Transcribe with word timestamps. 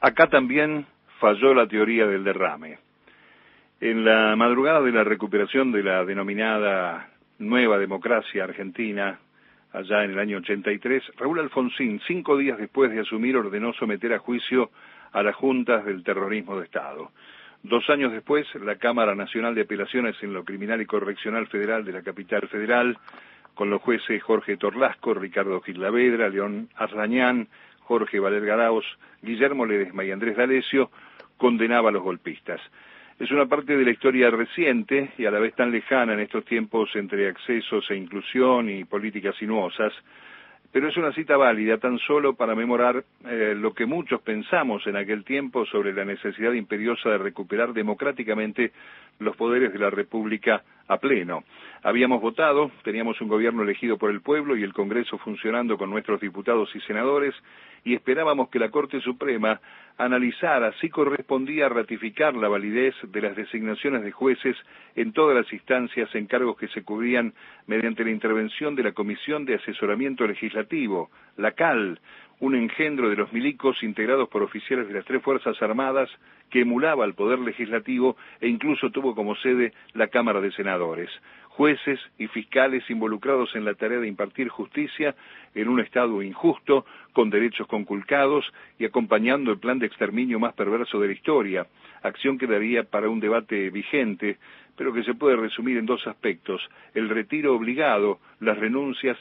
Acá 0.00 0.28
también 0.28 0.86
falló 1.18 1.52
la 1.52 1.66
teoría 1.66 2.06
del 2.06 2.24
derrame. 2.24 2.78
En 3.80 4.04
la 4.04 4.34
madrugada 4.34 4.80
de 4.80 4.92
la 4.92 5.04
recuperación 5.04 5.72
de 5.72 5.82
la 5.82 6.04
denominada 6.06 7.10
nueva 7.38 7.78
democracia 7.78 8.44
argentina, 8.44 9.18
allá 9.72 10.04
en 10.04 10.12
el 10.12 10.18
año 10.18 10.38
83, 10.38 11.02
Raúl 11.18 11.40
Alfonsín, 11.40 12.00
cinco 12.06 12.38
días 12.38 12.56
después 12.56 12.90
de 12.90 13.00
asumir, 13.00 13.36
ordenó 13.36 13.74
someter 13.74 14.14
a 14.14 14.18
juicio 14.18 14.70
a 15.12 15.22
las 15.22 15.36
juntas 15.36 15.84
del 15.84 16.02
terrorismo 16.02 16.58
de 16.58 16.64
Estado. 16.64 17.10
Dos 17.62 17.88
años 17.90 18.10
después, 18.12 18.46
la 18.54 18.76
Cámara 18.76 19.14
Nacional 19.14 19.54
de 19.54 19.62
Apelaciones 19.62 20.16
en 20.22 20.32
lo 20.32 20.44
Criminal 20.44 20.80
y 20.80 20.86
Correccional 20.86 21.46
Federal 21.48 21.84
de 21.84 21.92
la 21.92 22.02
capital 22.02 22.48
federal, 22.48 22.96
con 23.54 23.68
los 23.68 23.82
jueces 23.82 24.22
Jorge 24.22 24.56
Torlasco, 24.56 25.12
Ricardo 25.12 25.60
Gislavedra, 25.60 26.30
León 26.30 26.70
Arrañán, 26.76 27.48
Jorge 27.90 28.20
Valer 28.20 28.46
Garaos, 28.46 28.86
Guillermo 29.20 29.66
Ledesma 29.66 30.04
y 30.04 30.12
Andrés 30.12 30.36
D'Alessio, 30.36 30.92
condenaba 31.36 31.88
a 31.88 31.92
los 31.92 32.04
golpistas. 32.04 32.60
Es 33.18 33.32
una 33.32 33.46
parte 33.46 33.76
de 33.76 33.84
la 33.84 33.90
historia 33.90 34.30
reciente 34.30 35.10
y 35.18 35.26
a 35.26 35.30
la 35.32 35.40
vez 35.40 35.56
tan 35.56 35.72
lejana 35.72 36.12
en 36.12 36.20
estos 36.20 36.44
tiempos 36.44 36.88
entre 36.94 37.28
accesos 37.28 37.90
e 37.90 37.96
inclusión 37.96 38.70
y 38.70 38.84
políticas 38.84 39.34
sinuosas, 39.34 39.92
pero 40.70 40.86
es 40.86 40.96
una 40.96 41.12
cita 41.12 41.36
válida 41.36 41.78
tan 41.78 41.98
solo 41.98 42.34
para 42.34 42.54
memorar 42.54 43.02
eh, 43.24 43.54
lo 43.56 43.74
que 43.74 43.86
muchos 43.86 44.22
pensamos 44.22 44.86
en 44.86 44.94
aquel 44.94 45.24
tiempo 45.24 45.66
sobre 45.66 45.92
la 45.92 46.04
necesidad 46.04 46.52
imperiosa 46.52 47.10
de 47.10 47.18
recuperar 47.18 47.72
democráticamente 47.72 48.70
los 49.18 49.34
poderes 49.34 49.72
de 49.72 49.80
la 49.80 49.90
República 49.90 50.62
a 50.90 50.98
pleno. 50.98 51.44
Habíamos 51.84 52.20
votado, 52.20 52.72
teníamos 52.82 53.20
un 53.20 53.28
gobierno 53.28 53.62
elegido 53.62 53.96
por 53.96 54.10
el 54.10 54.22
pueblo 54.22 54.56
y 54.56 54.64
el 54.64 54.74
Congreso 54.74 55.18
funcionando 55.18 55.78
con 55.78 55.88
nuestros 55.88 56.20
diputados 56.20 56.74
y 56.74 56.80
senadores, 56.80 57.32
y 57.84 57.94
esperábamos 57.94 58.48
que 58.50 58.58
la 58.58 58.70
Corte 58.70 59.00
Suprema 59.00 59.60
analizara 59.96 60.72
si 60.80 60.90
correspondía 60.90 61.68
ratificar 61.68 62.34
la 62.34 62.48
validez 62.48 62.94
de 63.04 63.20
las 63.22 63.36
designaciones 63.36 64.02
de 64.02 64.10
jueces 64.10 64.56
en 64.96 65.12
todas 65.12 65.36
las 65.36 65.52
instancias 65.52 66.12
en 66.14 66.26
cargos 66.26 66.56
que 66.56 66.68
se 66.68 66.82
cubrían 66.82 67.34
mediante 67.68 68.04
la 68.04 68.10
intervención 68.10 68.74
de 68.74 68.82
la 68.82 68.92
Comisión 68.92 69.44
de 69.44 69.54
Asesoramiento 69.54 70.26
Legislativo, 70.26 71.10
la 71.36 71.52
CAL, 71.52 72.00
un 72.40 72.54
engendro 72.54 73.10
de 73.10 73.16
los 73.16 73.32
milicos 73.32 73.82
integrados 73.82 74.28
por 74.28 74.42
oficiales 74.42 74.88
de 74.88 74.94
las 74.94 75.04
tres 75.04 75.22
Fuerzas 75.22 75.60
Armadas 75.62 76.10
que 76.48 76.62
emulaba 76.62 77.04
al 77.04 77.14
Poder 77.14 77.38
Legislativo 77.38 78.16
e 78.40 78.48
incluso 78.48 78.90
tuvo 78.90 79.14
como 79.14 79.36
sede 79.36 79.72
la 79.92 80.08
Cámara 80.08 80.40
de 80.40 80.50
Senadores. 80.52 81.10
Jueces 81.48 82.00
y 82.18 82.26
fiscales 82.28 82.88
involucrados 82.88 83.54
en 83.54 83.64
la 83.64 83.74
tarea 83.74 84.00
de 84.00 84.08
impartir 84.08 84.48
justicia 84.48 85.14
en 85.54 85.68
un 85.68 85.80
Estado 85.80 86.22
injusto, 86.22 86.86
con 87.12 87.28
derechos 87.28 87.66
conculcados 87.66 88.50
y 88.78 88.86
acompañando 88.86 89.52
el 89.52 89.58
plan 89.58 89.78
de 89.78 89.86
exterminio 89.86 90.40
más 90.40 90.54
perverso 90.54 90.98
de 90.98 91.08
la 91.08 91.12
historia, 91.12 91.66
acción 92.02 92.38
que 92.38 92.46
daría 92.46 92.84
para 92.84 93.10
un 93.10 93.20
debate 93.20 93.68
vigente, 93.68 94.38
pero 94.76 94.94
que 94.94 95.04
se 95.04 95.12
puede 95.12 95.36
resumir 95.36 95.76
en 95.76 95.84
dos 95.84 96.06
aspectos, 96.06 96.62
el 96.94 97.10
retiro 97.10 97.54
obligado, 97.54 98.20
las 98.38 98.56
renuncias 98.56 99.18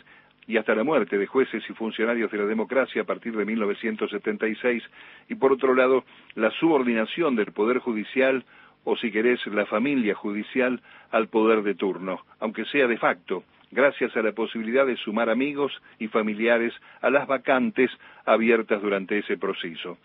y 0.50 0.58
hasta 0.58 0.74
la 0.74 0.84
muerte 0.84 1.20
de 1.20 1.28
jueces 1.28 1.64
y 1.70 1.74
funcionarios 1.74 2.32
de 2.32 2.40
la 2.40 2.46
democracia 2.46 3.04
a 3.04 3.06
partir 3.06 3.38
de 3.38 3.46
1976, 3.46 4.84
y 5.30 5.36
por 5.36 5.52
otro 5.52 5.76
lado, 5.76 6.04
la 6.34 6.50
subordinación 6.50 7.36
del 7.36 7.52
Poder 7.52 7.78
Judicial, 7.78 8.44
o 8.84 8.98
si 8.98 9.12
querés, 9.12 9.46
la 9.46 9.68
familia 9.68 10.16
judicial, 10.16 10.82
al 11.12 11.28
poder 11.28 11.62
de 11.62 11.76
turno, 11.76 12.22
aunque 12.40 12.66
sea 12.66 12.88
de 12.88 12.98
facto, 12.98 13.44
gracias 13.70 14.18
a 14.18 14.24
la 14.24 14.32
posibilidad 14.32 14.88
de 14.88 14.98
sumar 14.98 15.30
amigos 15.30 15.72
y 16.00 16.08
familiares 16.08 16.74
a 17.02 17.12
las 17.12 17.28
vacantes 17.28 17.92
abiertas 18.26 18.82
durante 18.82 19.20
ese 19.20 19.38
proceso. 19.38 20.00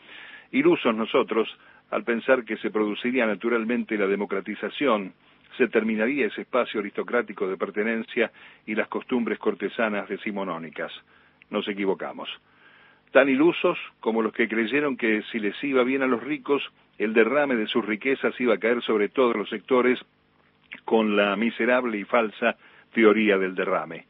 Ilusos 0.53 0.95
nosotros 0.95 1.49
al 1.91 2.05
pensar 2.05 2.45
que 2.45 2.59
se 2.59 2.71
produciría 2.71 3.25
naturalmente 3.25 3.97
la 3.97 4.07
democratización 4.07 5.15
se 5.57 5.69
terminaría 5.69 6.27
ese 6.27 6.43
espacio 6.43 6.81
aristocrático 6.81 7.49
de 7.49 7.57
pertenencia 7.57 8.31
y 8.67 8.75
las 8.75 8.89
costumbres 8.89 9.39
cortesanas 9.39 10.09
decimonónicas. 10.09 10.93
Nos 11.51 11.69
equivocamos. 11.69 12.29
Tan 13.13 13.29
ilusos 13.29 13.79
como 14.01 14.23
los 14.23 14.33
que 14.33 14.49
creyeron 14.49 14.97
que 14.97 15.23
si 15.31 15.39
les 15.39 15.63
iba 15.63 15.85
bien 15.85 16.03
a 16.03 16.07
los 16.07 16.23
ricos, 16.23 16.63
el 16.99 17.13
derrame 17.15 17.55
de 17.55 17.67
sus 17.67 17.85
riquezas 17.85 18.39
iba 18.41 18.55
a 18.55 18.59
caer 18.59 18.83
sobre 18.83 19.09
todos 19.09 19.37
los 19.37 19.49
sectores 19.49 20.01
con 20.85 21.17
la 21.17 21.37
miserable 21.37 21.99
y 21.99 22.05
falsa 22.05 22.57
teoría 22.93 23.39
del 23.39 23.55
derrame. 23.55 24.07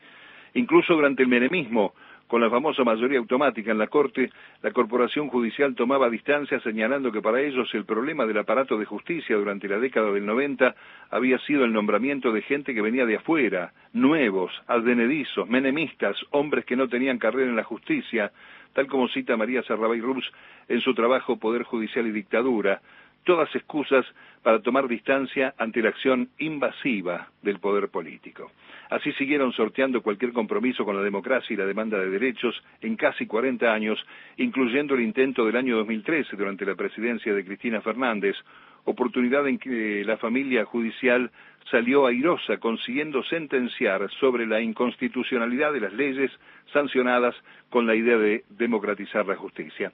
Incluso 0.54 0.94
durante 0.94 1.22
el 1.22 1.28
menemismo, 1.28 1.94
con 2.26 2.40
la 2.40 2.48
famosa 2.48 2.84
mayoría 2.84 3.18
automática 3.18 3.70
en 3.70 3.78
la 3.78 3.88
Corte, 3.88 4.30
la 4.62 4.72
Corporación 4.72 5.28
Judicial 5.28 5.74
tomaba 5.74 6.08
distancia 6.08 6.58
señalando 6.60 7.12
que 7.12 7.20
para 7.20 7.40
ellos 7.40 7.68
el 7.74 7.84
problema 7.84 8.24
del 8.24 8.38
aparato 8.38 8.78
de 8.78 8.86
justicia 8.86 9.36
durante 9.36 9.68
la 9.68 9.78
década 9.78 10.10
del 10.10 10.24
90 10.24 10.74
había 11.10 11.38
sido 11.40 11.64
el 11.64 11.72
nombramiento 11.72 12.32
de 12.32 12.42
gente 12.42 12.74
que 12.74 12.80
venía 12.80 13.04
de 13.04 13.16
afuera, 13.16 13.72
nuevos, 13.92 14.52
advenedizos, 14.66 15.48
menemistas, 15.48 16.16
hombres 16.30 16.64
que 16.64 16.76
no 16.76 16.88
tenían 16.88 17.18
carrera 17.18 17.50
en 17.50 17.56
la 17.56 17.64
justicia, 17.64 18.32
tal 18.72 18.86
como 18.86 19.08
cita 19.08 19.36
María 19.36 19.62
Sarrabay 19.62 20.00
Ruz 20.00 20.28
en 20.68 20.80
su 20.80 20.94
trabajo 20.94 21.38
Poder 21.38 21.62
Judicial 21.64 22.06
y 22.06 22.10
Dictadura, 22.10 22.80
todas 23.24 23.54
excusas 23.54 24.06
para 24.42 24.60
tomar 24.60 24.86
distancia 24.86 25.54
ante 25.58 25.82
la 25.82 25.88
acción 25.88 26.28
invasiva 26.38 27.28
del 27.42 27.58
poder 27.58 27.88
político. 27.88 28.52
Así 28.90 29.12
siguieron 29.12 29.52
sorteando 29.52 30.02
cualquier 30.02 30.32
compromiso 30.32 30.84
con 30.84 30.96
la 30.96 31.02
democracia 31.02 31.54
y 31.54 31.56
la 31.56 31.64
demanda 31.64 31.98
de 31.98 32.10
derechos 32.10 32.54
en 32.82 32.96
casi 32.96 33.26
40 33.26 33.72
años, 33.72 33.98
incluyendo 34.36 34.94
el 34.94 35.00
intento 35.00 35.46
del 35.46 35.56
año 35.56 35.76
2013 35.78 36.36
durante 36.36 36.66
la 36.66 36.74
presidencia 36.74 37.34
de 37.34 37.44
Cristina 37.44 37.80
Fernández, 37.80 38.36
oportunidad 38.84 39.48
en 39.48 39.58
que 39.58 40.04
la 40.04 40.18
familia 40.18 40.66
judicial 40.66 41.30
salió 41.70 42.06
airosa 42.06 42.58
consiguiendo 42.58 43.22
sentenciar 43.24 44.10
sobre 44.20 44.46
la 44.46 44.60
inconstitucionalidad 44.60 45.72
de 45.72 45.80
las 45.80 45.92
leyes 45.94 46.30
sancionadas 46.72 47.34
con 47.70 47.86
la 47.86 47.94
idea 47.94 48.18
de 48.18 48.44
democratizar 48.50 49.26
la 49.26 49.36
justicia 49.36 49.90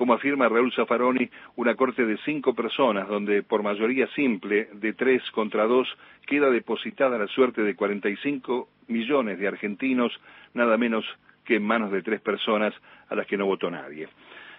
como 0.00 0.14
afirma 0.14 0.48
Raúl 0.48 0.72
Zaffaroni, 0.72 1.28
una 1.56 1.74
corte 1.74 2.06
de 2.06 2.16
cinco 2.24 2.54
personas, 2.54 3.06
donde 3.06 3.42
por 3.42 3.62
mayoría 3.62 4.06
simple, 4.14 4.70
de 4.72 4.94
tres 4.94 5.22
contra 5.32 5.66
dos, 5.66 5.86
queda 6.26 6.48
depositada 6.48 7.18
la 7.18 7.26
suerte 7.26 7.62
de 7.62 7.76
45 7.76 8.66
millones 8.88 9.38
de 9.38 9.46
argentinos, 9.46 10.10
nada 10.54 10.78
menos 10.78 11.04
que 11.44 11.56
en 11.56 11.64
manos 11.64 11.92
de 11.92 12.00
tres 12.00 12.22
personas 12.22 12.72
a 13.10 13.14
las 13.14 13.26
que 13.26 13.36
no 13.36 13.44
votó 13.44 13.70
nadie. 13.70 14.08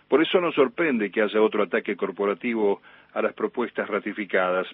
Por 0.08 0.22
eso 0.22 0.40
nos 0.40 0.54
sorprende 0.54 1.10
que 1.10 1.24
haya 1.24 1.42
otro 1.42 1.64
ataque 1.64 1.96
corporativo 1.96 2.80
a 3.12 3.24
las 3.24 3.34
propuestas 3.34 3.90
ratificadas. 3.90 4.68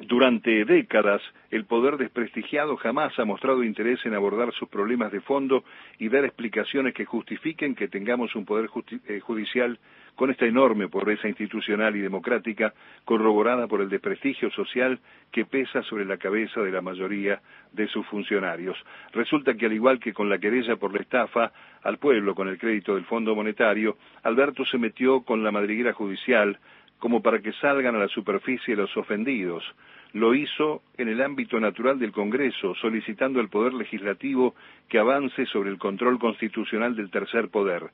Durante 0.00 0.64
décadas, 0.64 1.20
el 1.50 1.64
poder 1.64 1.96
desprestigiado 1.96 2.76
jamás 2.76 3.18
ha 3.18 3.24
mostrado 3.24 3.64
interés 3.64 3.98
en 4.06 4.14
abordar 4.14 4.52
sus 4.52 4.68
problemas 4.68 5.10
de 5.10 5.20
fondo 5.20 5.64
y 5.98 6.08
dar 6.08 6.24
explicaciones 6.24 6.94
que 6.94 7.04
justifiquen 7.04 7.74
que 7.74 7.88
tengamos 7.88 8.36
un 8.36 8.44
poder 8.44 8.70
eh, 9.08 9.18
judicial 9.18 9.76
con 10.14 10.30
esta 10.30 10.46
enorme 10.46 10.88
pobreza 10.88 11.26
institucional 11.28 11.96
y 11.96 12.00
democrática 12.00 12.74
corroborada 13.04 13.66
por 13.66 13.80
el 13.80 13.88
desprestigio 13.88 14.50
social 14.50 15.00
que 15.32 15.44
pesa 15.44 15.82
sobre 15.82 16.04
la 16.04 16.16
cabeza 16.16 16.60
de 16.60 16.70
la 16.70 16.80
mayoría 16.80 17.40
de 17.72 17.88
sus 17.88 18.06
funcionarios. 18.06 18.76
Resulta 19.12 19.54
que 19.54 19.66
al 19.66 19.72
igual 19.72 19.98
que 19.98 20.12
con 20.12 20.28
la 20.28 20.38
querella 20.38 20.76
por 20.76 20.92
la 20.92 21.00
estafa 21.00 21.52
al 21.82 21.98
pueblo 21.98 22.36
con 22.36 22.48
el 22.48 22.58
crédito 22.58 22.94
del 22.94 23.04
Fondo 23.04 23.34
Monetario, 23.34 23.96
Alberto 24.22 24.64
se 24.64 24.78
metió 24.78 25.22
con 25.22 25.42
la 25.42 25.50
madriguera 25.50 25.92
judicial 25.92 26.58
como 26.98 27.22
para 27.22 27.40
que 27.40 27.52
salgan 27.54 27.94
a 27.96 28.00
la 28.00 28.08
superficie 28.08 28.76
los 28.76 28.96
ofendidos. 28.96 29.64
Lo 30.12 30.34
hizo 30.34 30.82
en 30.96 31.08
el 31.08 31.20
ámbito 31.20 31.60
natural 31.60 31.98
del 31.98 32.12
Congreso, 32.12 32.74
solicitando 32.76 33.40
al 33.40 33.48
Poder 33.48 33.74
Legislativo 33.74 34.54
que 34.88 34.98
avance 34.98 35.46
sobre 35.46 35.70
el 35.70 35.78
control 35.78 36.18
constitucional 36.18 36.96
del 36.96 37.10
tercer 37.10 37.48
poder. 37.48 37.90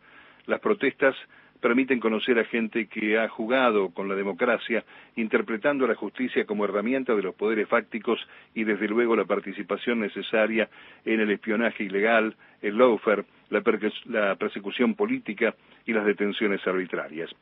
Las 0.47 0.61
protestas 0.61 1.17
permiten 1.61 1.99
conocer 1.99 2.39
a 2.39 2.45
gente 2.45 2.87
que 2.87 3.19
ha 3.19 3.29
jugado 3.29 3.89
con 3.89 4.09
la 4.09 4.15
democracia, 4.15 4.85
interpretando 5.17 5.87
a 5.87 5.89
la 5.89 5.95
justicia 5.95 6.45
como 6.45 6.65
herramienta 6.67 7.15
de 7.15 7.23
los 7.23 7.35
poderes 7.35 7.69
fácticos 7.69 8.21
y 8.55 8.65
desde 8.65 8.87
luego 8.87 9.17
la 9.17 9.25
participación 9.25 10.01
necesaria 10.01 10.69
en 11.05 11.21
el 11.21 11.31
espionaje 11.31 11.85
ilegal, 11.85 12.37
el 12.61 12.77
lawfare, 12.77 13.25
la, 13.49 13.63
la 14.07 14.37
persecución 14.37 14.95
política 14.95 15.55
y 15.87 15.93
las 15.95 16.05
detenciones 16.05 16.65
arbitrarias 16.67 17.35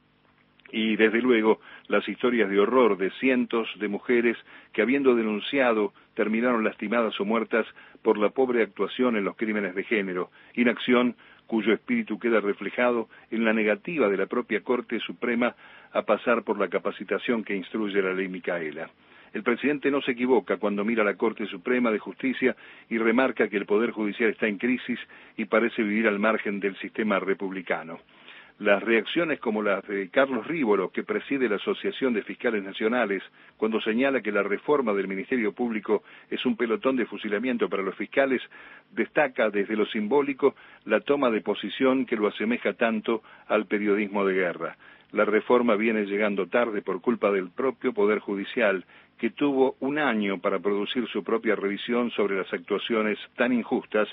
y 0.73 0.97
desde 0.97 1.21
luego 1.21 1.61
las 1.87 2.09
historias 2.09 2.49
de 2.51 2.59
horror 2.59 2.97
de 2.97 3.11
cientos 3.21 3.69
de 3.79 3.89
mujeres 3.89 4.37
que 4.73 4.83
habiendo 4.83 5.15
denunciado 5.15 5.93
terminaron 6.15 6.65
lastimadas 6.65 7.21
o 7.21 7.25
muertas 7.25 7.67
por 8.03 8.19
la 8.19 8.31
pobre 8.31 8.63
actuación 8.63 9.17
en 9.17 9.25
los 9.25 9.37
crímenes 9.37 9.75
de 9.75 9.85
género, 9.85 10.31
inacción 10.55 11.15
cuyo 11.47 11.75
espíritu 11.75 12.19
queda 12.19 12.41
reflejado 12.41 13.09
en 13.31 13.45
la 13.45 13.53
negativa 13.53 14.09
de 14.09 14.17
la 14.17 14.27
propia 14.27 14.63
Corte 14.63 14.99
Suprema 15.01 15.55
a 15.93 16.03
pasar 16.03 16.43
por 16.43 16.59
la 16.59 16.69
capacitación 16.69 17.45
que 17.45 17.55
instruye 17.55 18.01
la 18.01 18.15
ley 18.15 18.29
Micaela. 18.29 18.89
El 19.35 19.43
presidente 19.43 19.91
no 19.91 20.01
se 20.03 20.13
equivoca 20.13 20.57
cuando 20.57 20.85
mira 20.85 21.03
a 21.03 21.07
la 21.07 21.17
Corte 21.17 21.47
Suprema 21.47 21.91
de 21.91 21.99
Justicia 21.99 22.57
y 22.89 22.99
remarca 22.99 23.49
que 23.49 23.57
el 23.57 23.67
Poder 23.67 23.91
Judicial 23.91 24.31
está 24.31 24.47
en 24.47 24.59
crisis 24.59 24.99
y 25.37 25.47
parece 25.47 25.83
vivir 25.83 26.07
al 26.07 26.19
margen 26.19 26.61
del 26.61 26.77
sistema 26.77 27.19
republicano. 27.19 27.99
Las 28.62 28.81
reacciones 28.81 29.41
como 29.41 29.61
las 29.61 29.85
de 29.88 30.09
Carlos 30.09 30.47
Rívolo, 30.47 30.91
que 30.93 31.03
preside 31.03 31.49
la 31.49 31.56
Asociación 31.56 32.14
de 32.14 32.23
Fiscales 32.23 32.62
Nacionales, 32.62 33.20
cuando 33.56 33.81
señala 33.81 34.20
que 34.20 34.31
la 34.31 34.44
reforma 34.44 34.93
del 34.93 35.09
Ministerio 35.09 35.53
Público 35.53 36.05
es 36.31 36.47
un 36.47 36.56
pelotón 36.56 36.94
de 36.94 37.06
fusilamiento 37.06 37.69
para 37.69 37.82
los 37.82 37.97
fiscales, 37.97 38.41
destaca 38.93 39.50
desde 39.50 39.75
lo 39.75 39.85
simbólico 39.87 40.55
la 40.85 41.00
toma 41.00 41.29
de 41.31 41.41
posición 41.41 42.06
que 42.06 42.14
lo 42.14 42.29
asemeja 42.29 42.75
tanto 42.75 43.25
al 43.49 43.67
periodismo 43.67 44.25
de 44.25 44.35
guerra. 44.35 44.76
La 45.11 45.25
reforma 45.25 45.75
viene 45.75 46.06
llegando 46.06 46.47
tarde 46.47 46.82
por 46.82 47.00
culpa 47.00 47.32
del 47.32 47.50
propio 47.50 47.93
Poder 47.93 48.20
Judicial, 48.20 48.85
que 49.19 49.31
tuvo 49.31 49.75
un 49.81 49.99
año 49.99 50.38
para 50.38 50.61
producir 50.61 51.09
su 51.09 51.25
propia 51.25 51.56
revisión 51.56 52.12
sobre 52.12 52.37
las 52.37 52.53
actuaciones 52.53 53.19
tan 53.35 53.53
injustas, 53.53 54.06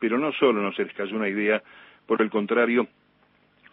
pero 0.00 0.18
no 0.18 0.32
solo 0.32 0.62
no 0.62 0.72
se 0.72 0.82
les 0.82 0.94
cayó 0.94 1.14
una 1.14 1.28
idea, 1.28 1.62
por 2.08 2.20
el 2.22 2.28
contrario, 2.28 2.88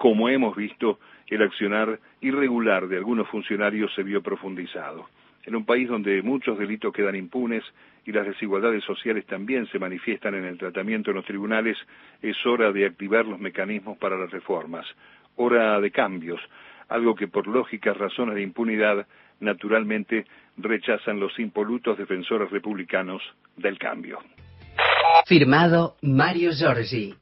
como 0.02 0.30
hemos 0.30 0.56
visto, 0.56 0.98
el 1.28 1.44
accionar 1.44 2.00
irregular 2.22 2.88
de 2.88 2.98
algunos 2.98 3.28
funcionarios 3.28 3.94
se 3.94 4.02
vio 4.02 4.24
profundizado. 4.24 5.08
En 5.46 5.56
un 5.56 5.64
país 5.64 5.88
donde 5.88 6.24
muchos 6.24 6.58
delitos 6.58 6.92
quedan 6.92 7.16
impunes 7.16 7.64
y 8.04 8.12
las 8.12 8.26
desigualdades 8.26 8.84
sociales 8.84 9.28
también 9.28 9.68
se 9.68 9.78
manifiestan 9.78 10.34
en 10.34 10.46
el 10.46 10.58
tratamiento 10.58 11.12
en 11.12 11.18
los 11.18 11.26
tribunales, 11.26 11.78
es 12.24 12.36
hora 12.48 12.72
de 12.72 12.88
activar 12.88 13.28
los 13.28 13.40
mecanismos 13.40 13.96
para 14.00 14.18
las 14.18 14.32
reformas, 14.32 14.88
hora 15.36 15.80
de 15.80 15.92
cambios, 15.92 16.42
algo 16.90 17.14
que 17.14 17.28
por 17.28 17.46
lógicas 17.46 17.96
razones 17.96 18.34
de 18.34 18.42
impunidad 18.42 19.06
naturalmente 19.40 20.26
rechazan 20.58 21.20
los 21.20 21.38
impolutos 21.38 21.96
defensores 21.96 22.50
republicanos 22.50 23.22
del 23.56 23.78
cambio. 23.78 24.18
Firmado 25.28 25.96
Mario 26.02 26.54
Giorgi. 26.54 27.21